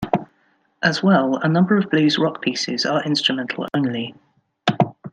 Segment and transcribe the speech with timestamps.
[0.81, 4.15] As well, a number of blues rock pieces are instrumental-only.